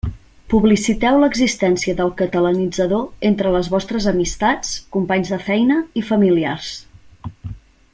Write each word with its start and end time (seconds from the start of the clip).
Publiciteu 0.51 1.19
l'existència 1.23 1.95
del 1.99 2.09
Catalanitzador 2.21 3.29
entre 3.31 3.53
les 3.57 3.71
vostres 3.77 4.09
amistats, 4.15 4.75
companys 4.99 5.33
de 5.37 5.43
feina 5.51 5.79
i 6.03 6.07
familiars. 6.13 6.73